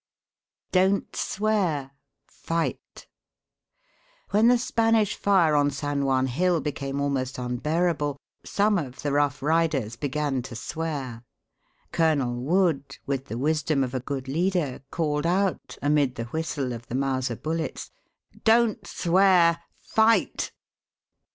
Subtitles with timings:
[0.71, 1.91] "DON'T SWEAR
[2.25, 3.05] FIGHT."
[4.31, 9.43] When the Spanish fire on San Juan Hill became almost unbearable, some of the Rough
[9.43, 11.23] Riders began to swear.
[11.91, 16.87] Colonel Wood, with the wisdom of a good leader, called out, amid the whistle of
[16.87, 17.91] the Mauser bullets:
[18.43, 20.51] "Don't swear fight!"